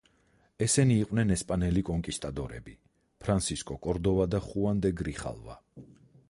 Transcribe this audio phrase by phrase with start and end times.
[0.65, 2.73] ესენი იყვნენ ესპანელი კონკისტადორები
[3.25, 5.61] ფრანსისკო კორდოვა და ხუან დე გრიხალვა.